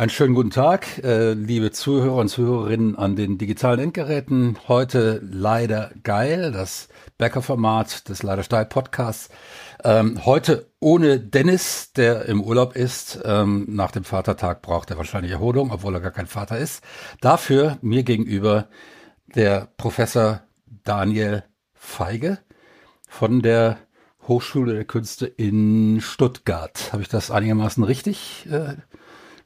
Einen 0.00 0.08
schönen 0.08 0.34
guten 0.34 0.48
Tag, 0.48 1.04
äh, 1.04 1.34
liebe 1.34 1.72
Zuhörer 1.72 2.14
und 2.14 2.30
Zuhörerinnen 2.30 2.96
an 2.96 3.16
den 3.16 3.36
digitalen 3.36 3.80
Endgeräten. 3.80 4.56
Heute 4.66 5.20
leider 5.22 5.90
geil, 6.02 6.52
das 6.52 6.88
Bäckerformat 7.18 8.08
des 8.08 8.22
Leider 8.22 8.42
Steil 8.42 8.64
Podcasts. 8.64 9.28
Ähm, 9.84 10.24
heute 10.24 10.70
ohne 10.80 11.20
Dennis, 11.20 11.92
der 11.92 12.24
im 12.24 12.42
Urlaub 12.42 12.76
ist. 12.76 13.20
Ähm, 13.26 13.66
nach 13.68 13.90
dem 13.90 14.04
Vatertag 14.04 14.62
braucht 14.62 14.90
er 14.90 14.96
wahrscheinlich 14.96 15.32
Erholung, 15.32 15.70
obwohl 15.70 15.92
er 15.92 16.00
gar 16.00 16.12
kein 16.12 16.26
Vater 16.26 16.56
ist. 16.56 16.82
Dafür 17.20 17.76
mir 17.82 18.02
gegenüber 18.02 18.68
der 19.34 19.68
Professor 19.76 20.40
Daniel 20.82 21.44
Feige 21.74 22.38
von 23.06 23.42
der 23.42 23.76
Hochschule 24.26 24.72
der 24.72 24.86
Künste 24.86 25.26
in 25.26 26.00
Stuttgart. 26.00 26.88
Habe 26.90 27.02
ich 27.02 27.10
das 27.10 27.30
einigermaßen 27.30 27.84
richtig 27.84 28.46
äh, 28.50 28.76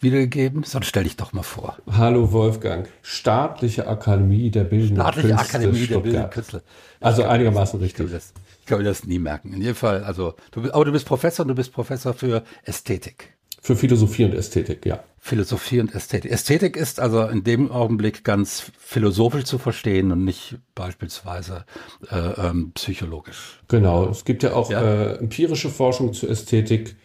wiedergegeben? 0.04 0.62
Sonst 0.62 0.86
stell 0.86 1.02
dich 1.02 1.16
doch 1.16 1.32
mal 1.32 1.42
vor. 1.42 1.76
Hallo 1.90 2.30
Wolfgang. 2.30 2.88
Staatliche 3.02 3.88
Akademie 3.88 4.50
der 4.50 4.64
Bildenden 4.64 4.98
Staatliche 4.98 5.28
Künste. 5.28 5.44
Akademie 5.44 5.78
Stuttgart. 5.78 5.94
der 5.94 6.00
Bildenden 6.00 6.30
Künste. 6.30 6.62
Also 7.00 7.24
einigermaßen 7.24 7.80
das, 7.80 7.86
richtig. 7.86 8.06
Ich 8.06 8.12
das, 8.12 8.32
ich 8.60 8.66
kann 8.66 8.78
mir 8.78 8.84
das 8.84 9.04
nie 9.04 9.18
merken. 9.18 9.52
In 9.52 9.60
jedem 9.60 9.74
Fall, 9.74 10.04
also, 10.04 10.34
du, 10.52 10.72
aber 10.72 10.84
du 10.84 10.92
bist 10.92 11.06
Professor 11.06 11.44
und 11.44 11.48
du 11.48 11.54
bist 11.54 11.72
Professor 11.72 12.14
für 12.14 12.44
Ästhetik. 12.64 13.34
Für 13.60 13.76
Philosophie 13.76 14.24
und 14.24 14.34
Ästhetik, 14.34 14.84
ja. 14.84 15.02
Philosophie 15.18 15.80
und 15.80 15.94
Ästhetik. 15.94 16.30
Ästhetik 16.30 16.76
ist 16.76 17.00
also 17.00 17.26
in 17.26 17.44
dem 17.44 17.72
Augenblick 17.72 18.22
ganz 18.22 18.70
philosophisch 18.78 19.44
zu 19.44 19.56
verstehen 19.56 20.12
und 20.12 20.22
nicht 20.22 20.58
beispielsweise 20.74 21.64
äh, 22.10 22.16
ähm, 22.16 22.72
psychologisch. 22.74 23.60
Genau, 23.68 24.06
es 24.10 24.26
gibt 24.26 24.42
ja 24.42 24.52
auch 24.52 24.70
ja? 24.70 24.82
Äh, 24.82 25.14
empirische 25.16 25.70
Forschung 25.70 26.12
zur 26.12 26.28
Ästhetik. 26.28 26.96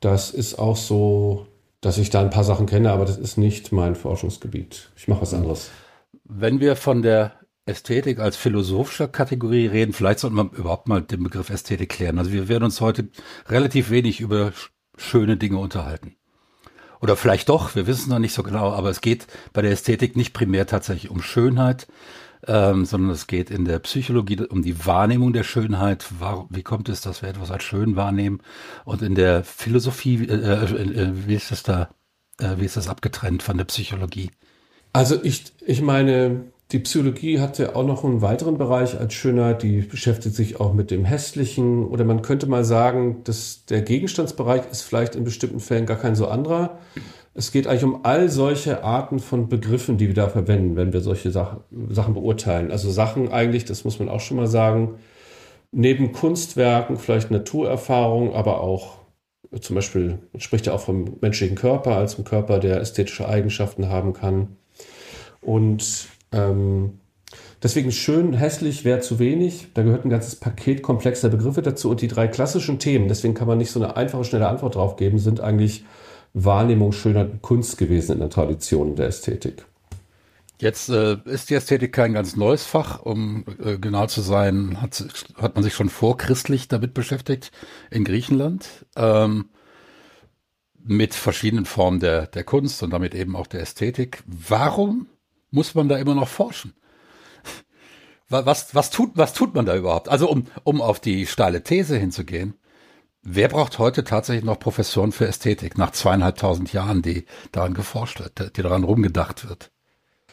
Das 0.00 0.30
ist 0.30 0.58
auch 0.58 0.76
so 0.76 1.46
dass 1.86 1.98
ich 1.98 2.10
da 2.10 2.20
ein 2.20 2.30
paar 2.30 2.42
Sachen 2.42 2.66
kenne, 2.66 2.90
aber 2.90 3.04
das 3.04 3.16
ist 3.16 3.38
nicht 3.38 3.70
mein 3.70 3.94
Forschungsgebiet. 3.94 4.90
Ich 4.96 5.06
mache 5.06 5.22
was 5.22 5.32
anderes. 5.32 5.70
Wenn 6.24 6.58
wir 6.58 6.74
von 6.74 7.00
der 7.00 7.34
Ästhetik 7.64 8.18
als 8.18 8.36
philosophischer 8.36 9.06
Kategorie 9.06 9.68
reden, 9.68 9.92
vielleicht 9.92 10.18
sollten 10.18 10.34
wir 10.34 10.50
überhaupt 10.52 10.88
mal 10.88 11.00
den 11.00 11.22
Begriff 11.22 11.48
Ästhetik 11.48 11.90
klären. 11.90 12.18
Also 12.18 12.32
wir 12.32 12.48
werden 12.48 12.64
uns 12.64 12.80
heute 12.80 13.06
relativ 13.48 13.88
wenig 13.90 14.18
über 14.18 14.52
schöne 14.96 15.36
Dinge 15.36 15.58
unterhalten. 15.58 16.16
Oder 17.00 17.14
vielleicht 17.14 17.50
doch, 17.50 17.76
wir 17.76 17.86
wissen 17.86 18.00
es 18.00 18.06
noch 18.08 18.18
nicht 18.18 18.34
so 18.34 18.42
genau, 18.42 18.72
aber 18.72 18.90
es 18.90 19.00
geht 19.00 19.28
bei 19.52 19.62
der 19.62 19.70
Ästhetik 19.70 20.16
nicht 20.16 20.32
primär 20.32 20.66
tatsächlich 20.66 21.12
um 21.12 21.22
Schönheit, 21.22 21.86
ähm, 22.46 22.84
sondern 22.84 23.10
es 23.10 23.26
geht 23.26 23.50
in 23.50 23.64
der 23.64 23.78
Psychologie 23.80 24.40
um 24.48 24.62
die 24.62 24.86
Wahrnehmung 24.86 25.32
der 25.32 25.42
Schönheit. 25.42 26.06
Wie 26.50 26.62
kommt 26.62 26.88
es, 26.88 27.00
dass 27.00 27.22
wir 27.22 27.28
etwas 27.28 27.50
als 27.50 27.64
schön 27.64 27.96
wahrnehmen? 27.96 28.40
Und 28.84 29.02
in 29.02 29.14
der 29.14 29.44
Philosophie, 29.44 30.26
äh, 30.26 30.34
äh, 30.34 31.02
äh, 31.02 31.12
wie 31.26 31.34
ist 31.34 31.50
das 31.50 31.62
da, 31.62 31.90
äh, 32.40 32.56
wie 32.58 32.64
ist 32.64 32.76
das 32.76 32.88
abgetrennt 32.88 33.42
von 33.42 33.56
der 33.56 33.64
Psychologie? 33.64 34.30
Also 34.92 35.22
ich, 35.22 35.52
ich 35.66 35.82
meine, 35.82 36.44
die 36.72 36.80
Psychologie 36.80 37.38
hat 37.38 37.58
ja 37.58 37.76
auch 37.76 37.86
noch 37.86 38.04
einen 38.04 38.22
weiteren 38.22 38.58
Bereich 38.58 38.98
als 38.98 39.14
Schönheit, 39.14 39.62
die 39.62 39.82
beschäftigt 39.82 40.34
sich 40.34 40.58
auch 40.58 40.72
mit 40.72 40.90
dem 40.90 41.04
Hässlichen 41.04 41.84
oder 41.84 42.04
man 42.04 42.22
könnte 42.22 42.46
mal 42.46 42.64
sagen, 42.64 43.22
dass 43.24 43.66
der 43.66 43.82
Gegenstandsbereich 43.82 44.62
ist 44.70 44.82
vielleicht 44.82 45.14
in 45.14 45.22
bestimmten 45.22 45.60
Fällen 45.60 45.86
gar 45.86 45.98
kein 45.98 46.16
so 46.16 46.26
anderer. 46.26 46.78
Es 47.38 47.52
geht 47.52 47.66
eigentlich 47.66 47.84
um 47.84 48.00
all 48.04 48.30
solche 48.30 48.82
Arten 48.82 49.18
von 49.18 49.48
Begriffen, 49.50 49.98
die 49.98 50.06
wir 50.08 50.14
da 50.14 50.28
verwenden, 50.30 50.74
wenn 50.74 50.94
wir 50.94 51.02
solche 51.02 51.30
Sachen, 51.30 51.60
Sachen 51.90 52.14
beurteilen. 52.14 52.70
Also 52.70 52.90
Sachen 52.90 53.30
eigentlich, 53.30 53.66
das 53.66 53.84
muss 53.84 53.98
man 53.98 54.08
auch 54.08 54.20
schon 54.20 54.38
mal 54.38 54.46
sagen, 54.46 54.94
neben 55.70 56.12
Kunstwerken, 56.12 56.96
vielleicht 56.96 57.30
Naturerfahrung, 57.30 58.34
aber 58.34 58.62
auch 58.62 58.96
zum 59.60 59.76
Beispiel, 59.76 60.18
spricht 60.38 60.66
ja 60.66 60.72
auch 60.72 60.80
vom 60.80 61.18
menschlichen 61.20 61.56
Körper 61.56 61.96
als 61.96 62.14
einem 62.14 62.24
Körper, 62.24 62.58
der 62.58 62.80
ästhetische 62.80 63.28
Eigenschaften 63.28 63.88
haben 63.88 64.12
kann. 64.14 64.56
Und 65.40 66.08
ähm, 66.32 67.00
deswegen 67.62 67.92
schön, 67.92 68.32
hässlich 68.32 68.84
wäre 68.84 69.00
zu 69.00 69.18
wenig. 69.18 69.68
Da 69.74 69.82
gehört 69.82 70.04
ein 70.04 70.10
ganzes 70.10 70.36
Paket 70.36 70.82
komplexer 70.82 71.28
Begriffe 71.28 71.62
dazu. 71.62 71.90
Und 71.90 72.00
die 72.00 72.08
drei 72.08 72.28
klassischen 72.28 72.78
Themen, 72.78 73.08
deswegen 73.08 73.34
kann 73.34 73.46
man 73.46 73.58
nicht 73.58 73.70
so 73.70 73.82
eine 73.82 73.96
einfache, 73.96 74.24
schnelle 74.24 74.48
Antwort 74.48 74.74
drauf 74.74 74.96
geben, 74.96 75.18
sind 75.18 75.40
eigentlich 75.40 75.84
Wahrnehmung 76.36 76.92
Schönheit 76.92 77.30
und 77.30 77.42
Kunst 77.42 77.78
gewesen 77.78 78.12
in 78.12 78.18
der 78.18 78.28
Tradition 78.28 78.94
der 78.94 79.06
Ästhetik. 79.06 79.64
Jetzt 80.60 80.90
äh, 80.90 81.16
ist 81.24 81.48
die 81.48 81.54
Ästhetik 81.54 81.92
kein 81.92 82.12
ganz 82.12 82.36
neues 82.36 82.64
Fach, 82.64 83.00
um 83.00 83.44
äh, 83.62 83.78
genau 83.78 84.06
zu 84.06 84.20
sein, 84.20 84.80
hat, 84.80 85.04
hat 85.36 85.54
man 85.54 85.64
sich 85.64 85.74
schon 85.74 85.88
vorchristlich 85.88 86.68
damit 86.68 86.92
beschäftigt 86.92 87.52
in 87.90 88.04
Griechenland 88.04 88.86
ähm, 88.96 89.46
mit 90.82 91.14
verschiedenen 91.14 91.64
Formen 91.64 92.00
der, 92.00 92.26
der 92.26 92.44
Kunst 92.44 92.82
und 92.82 92.90
damit 92.90 93.14
eben 93.14 93.34
auch 93.34 93.46
der 93.46 93.60
Ästhetik. 93.60 94.22
Warum 94.26 95.08
muss 95.50 95.74
man 95.74 95.88
da 95.88 95.96
immer 95.96 96.14
noch 96.14 96.28
forschen? 96.28 96.74
Was, 98.28 98.74
was, 98.74 98.90
tut, 98.90 99.12
was 99.14 99.34
tut 99.34 99.54
man 99.54 99.66
da 99.66 99.76
überhaupt? 99.76 100.08
Also 100.08 100.28
um, 100.28 100.46
um 100.64 100.80
auf 100.80 100.98
die 100.98 101.26
steile 101.26 101.62
These 101.62 101.96
hinzugehen, 101.96 102.54
Wer 103.28 103.48
braucht 103.48 103.80
heute 103.80 104.04
tatsächlich 104.04 104.44
noch 104.44 104.60
Professoren 104.60 105.10
für 105.10 105.26
Ästhetik 105.26 105.76
nach 105.76 105.90
zweieinhalbtausend 105.90 106.72
Jahren, 106.72 107.02
die 107.02 107.24
daran 107.50 107.74
geforscht 107.74 108.20
wird, 108.20 108.56
die 108.56 108.62
daran 108.62 108.84
rumgedacht 108.84 109.48
wird? 109.48 109.72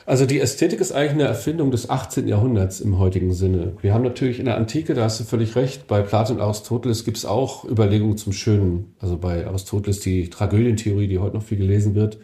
Also 0.05 0.27
die 0.27 0.39
Ästhetik 0.39 0.79
ist 0.79 0.91
eigentlich 0.91 1.13
eine 1.13 1.23
Erfindung 1.23 1.71
des 1.71 1.89
18. 1.89 2.27
Jahrhunderts 2.27 2.81
im 2.81 2.99
heutigen 2.99 3.33
Sinne. 3.33 3.73
Wir 3.81 3.95
haben 3.95 4.03
natürlich 4.03 4.37
in 4.37 4.45
der 4.45 4.57
Antike, 4.57 4.93
da 4.93 5.05
hast 5.05 5.19
du 5.19 5.23
völlig 5.23 5.55
recht, 5.55 5.87
bei 5.87 6.03
Platon 6.03 6.35
und 6.35 6.43
Aristoteles 6.43 7.03
gibt 7.03 7.17
es 7.17 7.25
auch 7.25 7.65
Überlegungen 7.65 8.15
zum 8.15 8.31
Schönen. 8.31 8.93
Also 8.99 9.17
bei 9.17 9.47
Aristoteles 9.47 9.99
die 10.01 10.29
Tragödientheorie, 10.29 11.07
die 11.07 11.17
heute 11.17 11.37
noch 11.37 11.43
viel 11.43 11.57
gelesen 11.57 11.95
wird. 11.95 12.19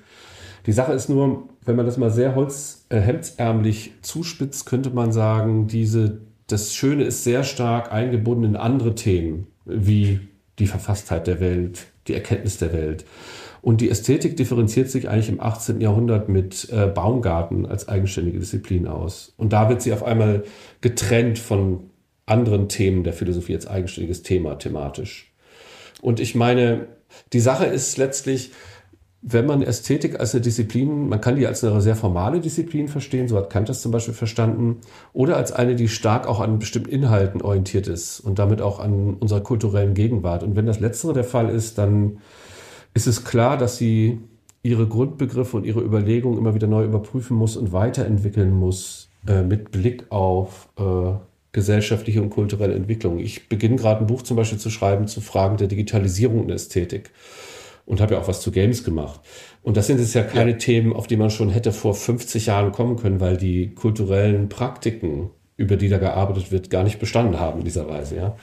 Die 0.68 0.72
Sache 0.72 0.94
ist 0.94 1.10
nur, 1.10 1.50
wenn 1.66 1.78
man 1.78 1.88
das 1.88 1.98
mal 1.98 2.12
sehr 2.12 2.36
holz, 2.36 2.86
äh, 2.90 3.00
hemdsärmlich 3.00 3.94
zuspitzt, 4.04 4.68
könnte 4.68 4.92
man 4.92 5.12
sagen, 5.14 5.66
diese, 5.66 6.22
das 6.46 6.76
Schöne 6.76 7.06
ist 7.06 7.24
sehr 7.24 7.44
stark 7.44 7.92
eingebunden 7.92 8.44
in 8.44 8.56
andere 8.56 8.94
Themen, 8.94 9.48
wie 9.66 10.20
die 10.60 10.68
Verfasstheit 10.68 11.28
der 11.28 11.40
Welt, 11.40 11.88
die 12.08 12.14
Erkenntnis 12.14 12.58
der 12.58 12.74
Welt. 12.74 13.06
Und 13.62 13.82
die 13.82 13.90
Ästhetik 13.90 14.38
differenziert 14.38 14.90
sich 14.90 15.10
eigentlich 15.10 15.30
im 15.30 15.42
18. 15.42 15.82
Jahrhundert 15.82 16.30
mit 16.30 16.70
äh, 16.72 16.88
Baumgarten 16.88 17.66
als 17.66 17.90
eigenständige 17.90 18.40
Disziplin 18.40 18.88
aus. 18.88 19.34
Und 19.38 19.52
da 19.52 19.70
wird 19.70 19.82
sie 19.82 19.94
auf 19.94 20.04
einmal 20.04 20.44
getrennt 20.82 21.40
von 21.40 21.90
anderen 22.26 22.70
Themen 22.70 23.04
der 23.04 23.14
Philosophie 23.14 23.56
als 23.56 23.68
eigenständiges 23.68 24.24
Thema 24.24 24.56
thematisch. 24.56 25.34
Und 26.02 26.20
ich 26.20 26.36
meine, 26.36 26.88
die 27.34 27.40
Sache 27.40 27.66
ist 27.66 27.98
letztlich, 27.98 28.52
wenn 29.22 29.46
man 29.46 29.62
Ästhetik 29.62 30.20
als 30.20 30.34
eine 30.34 30.42
Disziplin, 30.42 31.10
man 31.10 31.20
kann 31.20 31.36
die 31.36 31.46
als 31.46 31.64
eine 31.64 31.82
sehr 31.82 31.96
formale 31.96 32.40
Disziplin 32.40 32.88
verstehen, 32.88 33.28
so 33.28 33.36
hat 33.36 33.50
Kant 33.50 33.68
das 33.68 33.82
zum 33.82 33.92
Beispiel 33.92 34.14
verstanden, 34.14 34.78
oder 35.12 35.36
als 35.36 35.52
eine, 35.52 35.76
die 35.76 35.90
stark 35.90 36.26
auch 36.26 36.40
an 36.40 36.60
bestimmten 36.60 36.90
Inhalten 36.90 37.42
orientiert 37.42 37.88
ist 37.88 38.22
und 38.22 38.40
damit 38.40 38.62
auch 38.62 38.80
an 38.80 39.16
unserer 39.16 39.42
kulturellen 39.42 39.94
Gegenwart. 39.94 40.44
Und 40.44 40.56
wenn 40.56 40.66
das 40.66 40.80
Letztere 40.80 41.14
der 41.14 41.26
Fall 41.26 41.50
ist, 41.50 41.78
dann 41.78 42.20
ist 42.94 43.08
es 43.08 43.26
klar, 43.26 43.58
dass 43.58 43.78
sie 43.78 44.20
ihre 44.64 44.88
Grundbegriffe 44.88 45.58
und 45.58 45.66
ihre 45.66 45.82
Überlegungen 45.82 46.38
immer 46.38 46.56
wieder 46.56 46.68
neu 46.68 46.86
überprüfen 46.86 47.36
muss 47.36 47.58
und 47.58 47.74
weiterentwickeln 47.74 48.52
muss 48.52 49.10
äh, 49.28 49.42
mit 49.42 49.72
Blick 49.72 50.06
auf 50.12 50.70
äh, 50.78 51.14
gesellschaftliche 51.52 52.22
und 52.22 52.30
kulturelle 52.30 52.76
Entwicklung. 52.76 53.20
Ich 53.20 53.50
beginne 53.50 53.76
gerade 53.76 54.02
ein 54.02 54.08
Buch 54.08 54.22
zum 54.22 54.38
Beispiel 54.38 54.60
zu 54.60 54.70
schreiben 54.70 55.08
zu 55.08 55.20
Fragen 55.20 55.58
der 55.58 55.68
Digitalisierung 55.68 56.42
und 56.42 56.52
Ästhetik 56.52 57.12
und 57.90 58.00
habe 58.00 58.14
ja 58.14 58.22
auch 58.22 58.28
was 58.28 58.42
zu 58.42 58.52
Games 58.52 58.84
gemacht. 58.84 59.20
Und 59.64 59.76
das 59.76 59.88
sind 59.88 60.00
jetzt 60.00 60.14
ja 60.14 60.22
keine 60.22 60.52
ja. 60.52 60.58
Themen, 60.58 60.94
auf 60.94 61.08
die 61.08 61.18
man 61.18 61.32
schon 61.32 61.50
hätte 61.50 61.72
vor 61.72 61.96
50 61.96 62.46
Jahren 62.46 62.72
kommen 62.72 62.98
können, 62.98 63.20
weil 63.20 63.36
die 63.36 63.74
kulturellen 63.74 64.48
Praktiken, 64.48 65.32
über 65.58 65.76
die 65.76 65.90
da 65.90 65.98
gearbeitet 65.98 66.52
wird, 66.52 66.70
gar 66.70 66.84
nicht 66.84 67.00
bestanden 67.00 67.40
haben 67.40 67.60
in 67.60 67.66
dieser 67.66 67.90
Weise, 67.90 68.16
ja. 68.16 68.38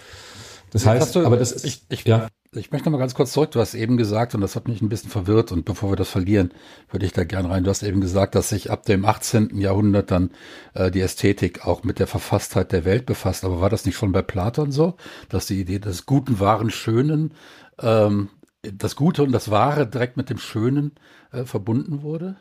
Das 0.72 0.84
heißt, 0.84 1.14
du, 1.14 1.24
aber 1.24 1.36
das 1.36 1.52
ist, 1.52 1.64
ich, 1.64 1.82
ich, 1.88 2.04
ja. 2.04 2.26
Ich 2.52 2.72
möchte 2.72 2.86
noch 2.86 2.92
mal 2.92 2.98
ganz 2.98 3.14
kurz 3.14 3.32
zurück. 3.32 3.52
Du 3.52 3.60
hast 3.60 3.74
eben 3.74 3.96
gesagt, 3.96 4.34
und 4.34 4.40
das 4.40 4.56
hat 4.56 4.66
mich 4.66 4.82
ein 4.82 4.88
bisschen 4.88 5.10
verwirrt, 5.10 5.52
und 5.52 5.64
bevor 5.64 5.92
wir 5.92 5.96
das 5.96 6.08
verlieren, 6.08 6.50
würde 6.90 7.06
ich 7.06 7.12
da 7.12 7.22
gerne 7.22 7.48
rein. 7.48 7.62
Du 7.62 7.70
hast 7.70 7.84
eben 7.84 8.00
gesagt, 8.00 8.34
dass 8.34 8.48
sich 8.48 8.70
ab 8.70 8.84
dem 8.84 9.04
18. 9.04 9.58
Jahrhundert 9.58 10.10
dann 10.10 10.30
äh, 10.74 10.90
die 10.90 11.00
Ästhetik 11.00 11.66
auch 11.66 11.84
mit 11.84 12.00
der 12.00 12.08
Verfasstheit 12.08 12.72
der 12.72 12.84
Welt 12.84 13.06
befasst. 13.06 13.44
Aber 13.44 13.60
war 13.60 13.70
das 13.70 13.86
nicht 13.86 13.96
schon 13.96 14.10
bei 14.10 14.22
Platon 14.22 14.72
so, 14.72 14.96
dass 15.28 15.46
die 15.46 15.60
Idee 15.60 15.78
des 15.78 16.04
guten, 16.04 16.40
wahren, 16.40 16.70
schönen 16.70 17.32
ähm, 17.80 18.30
das 18.72 18.96
Gute 18.96 19.22
und 19.22 19.32
das 19.32 19.50
Wahre 19.50 19.86
direkt 19.86 20.16
mit 20.16 20.30
dem 20.30 20.38
Schönen 20.38 20.92
äh, 21.32 21.44
verbunden 21.44 22.02
wurde? 22.02 22.36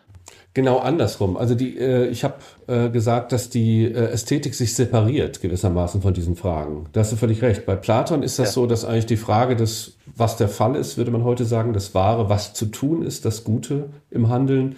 Genau 0.53 0.79
andersrum. 0.79 1.35
Also 1.35 1.53
die, 1.53 1.77
äh, 1.77 2.07
ich 2.07 2.23
habe 2.23 2.35
äh, 2.67 2.89
gesagt, 2.89 3.31
dass 3.33 3.49
die 3.49 3.85
äh, 3.85 4.11
Ästhetik 4.11 4.55
sich 4.55 4.73
separiert 4.73 5.41
gewissermaßen 5.41 6.01
von 6.01 6.13
diesen 6.13 6.35
Fragen. 6.35 6.85
Da 6.93 7.01
hast 7.01 7.11
du 7.11 7.17
völlig 7.17 7.41
recht. 7.41 7.65
Bei 7.65 7.75
Platon 7.75 8.23
ist 8.23 8.39
das 8.39 8.47
ja. 8.47 8.53
so, 8.53 8.65
dass 8.65 8.85
eigentlich 8.85 9.05
die 9.05 9.17
Frage 9.17 9.55
des, 9.55 9.97
was 10.15 10.37
der 10.37 10.47
Fall 10.47 10.75
ist, 10.75 10.97
würde 10.97 11.11
man 11.11 11.25
heute 11.25 11.43
sagen, 11.43 11.73
das 11.73 11.93
Wahre, 11.93 12.29
was 12.29 12.53
zu 12.53 12.67
tun 12.67 13.03
ist, 13.03 13.25
das 13.25 13.43
Gute 13.43 13.89
im 14.09 14.29
Handeln 14.29 14.77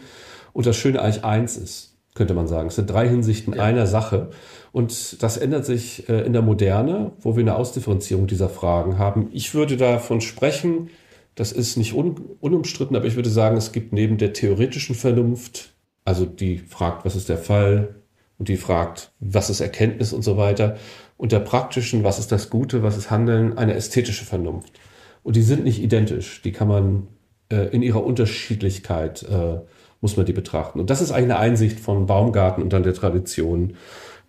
und 0.52 0.66
das 0.66 0.76
Schöne 0.76 1.00
eigentlich 1.00 1.24
eins 1.24 1.58
ist, 1.58 1.94
könnte 2.16 2.34
man 2.34 2.48
sagen. 2.48 2.70
Es 2.70 2.76
sind 2.76 2.90
drei 2.90 3.08
Hinsichten 3.08 3.54
ja. 3.54 3.62
einer 3.62 3.86
Sache. 3.86 4.32
Und 4.72 5.22
das 5.22 5.38
ändert 5.38 5.66
sich 5.66 6.10
äh, 6.10 6.22
in 6.22 6.34
der 6.34 6.42
Moderne, 6.42 7.12
wo 7.22 7.36
wir 7.36 7.42
eine 7.42 7.56
Ausdifferenzierung 7.56 8.26
dieser 8.26 8.50
Fragen 8.50 8.98
haben. 8.98 9.30
Ich 9.32 9.54
würde 9.54 9.78
davon 9.78 10.22
sprechen, 10.22 10.90
Das 11.38 11.52
ist 11.52 11.78
nicht 11.78 11.94
un 11.94 12.16
unumstritten, 12.42 12.96
aber 12.96 13.06
ich 13.06 13.16
würde 13.16 13.30
sagen, 13.30 13.58
es 13.58 13.72
gibt 13.72 13.94
neben 13.94 14.18
der 14.18 14.34
theoretischen 14.34 14.96
Vernunft, 14.96 15.76
also 16.04 16.26
die 16.26 16.58
fragt, 16.58 17.06
was 17.06 17.16
ist 17.16 17.30
der 17.30 17.38
Fall, 17.38 17.96
und 18.40 18.50
die 18.50 18.58
fragt, 18.58 19.12
was 19.20 19.52
ist 19.52 19.62
Erkenntnis 19.62 20.14
und 20.14 20.24
so 20.24 20.36
weiter, 20.36 20.78
und 21.16 21.32
der 21.32 21.40
praktischen, 21.40 22.04
was 22.04 22.18
ist 22.18 22.32
das 22.32 22.50
Gute, 22.50 22.82
was 22.82 22.98
ist 22.98 23.12
Handeln, 23.12 23.56
eine 23.56 23.76
ästhetische 23.76 24.26
Vernunft. 24.26 24.80
Und 25.22 25.36
die 25.36 25.44
sind 25.44 25.64
nicht 25.64 25.80
identisch, 25.80 26.42
die 26.42 26.52
kann 26.52 26.68
man 26.70 27.08
äh, 27.50 27.68
in 27.68 27.84
ihrer 27.84 28.04
Unterschiedlichkeit, 28.04 29.22
äh, 29.22 29.60
muss 30.02 30.18
man 30.18 30.26
die 30.26 30.34
betrachten. 30.34 30.80
Und 30.80 30.90
das 30.90 31.02
ist 31.02 31.12
eigentlich 31.12 31.36
eine 31.36 31.40
Einsicht 31.40 31.80
von 31.80 32.08
Baumgarten 32.08 32.64
und 32.64 32.74
dann 32.74 32.82
der 32.82 32.96
Tradition, 32.96 33.76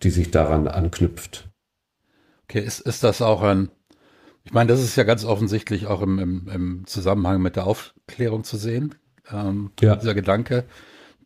die 0.03 0.11
sich 0.11 0.29
daran 0.29 0.67
anknüpft. 0.67 1.49
Okay, 2.43 2.61
ist, 2.61 2.81
ist 2.81 3.03
das 3.03 3.23
auch 3.23 3.41
ein, 3.41 3.69
ich 4.43 4.53
meine, 4.53 4.67
das 4.67 4.81
ist 4.81 4.95
ja 4.95 5.03
ganz 5.03 5.25
offensichtlich 5.25 5.87
auch 5.87 6.01
im, 6.01 6.19
im, 6.19 6.47
im 6.47 6.87
Zusammenhang 6.87 7.41
mit 7.41 7.55
der 7.55 7.67
Aufklärung 7.67 8.43
zu 8.43 8.57
sehen, 8.57 8.95
ähm, 9.31 9.71
ja. 9.79 9.95
dieser 9.95 10.15
Gedanke, 10.15 10.65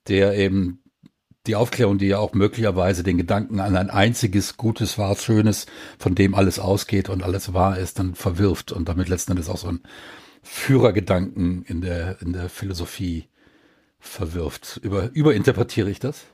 der 0.07 0.35
eben 0.35 0.83
die 1.45 1.55
Aufklärung, 1.55 1.97
die 1.97 2.07
ja 2.07 2.19
auch 2.19 2.33
möglicherweise 2.33 3.03
den 3.03 3.17
Gedanken 3.17 3.59
an 3.59 3.75
ein 3.75 3.89
einziges 3.89 4.55
Gutes, 4.55 4.97
Wahres, 4.97 5.23
Schönes, 5.23 5.65
von 5.99 6.15
dem 6.15 6.35
alles 6.35 6.57
ausgeht 6.57 7.09
und 7.09 7.23
alles 7.23 7.53
wahr 7.53 7.77
ist, 7.77 7.99
dann 7.99 8.15
verwirft 8.15 8.71
und 8.71 8.87
damit 8.87 9.09
letzten 9.09 9.31
Endes 9.31 9.49
auch 9.49 9.57
so 9.57 9.67
ein 9.67 9.81
Führergedanken 10.41 11.63
in 11.63 11.81
der, 11.81 12.21
in 12.21 12.33
der 12.33 12.49
Philosophie 12.49 13.27
verwirft. 13.99 14.79
Über, 14.83 15.09
überinterpretiere 15.13 15.89
ich 15.89 15.99
das? 15.99 16.25